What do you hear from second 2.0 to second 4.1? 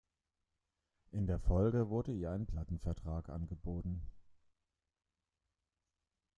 ihr ein Plattenvertrag angeboten.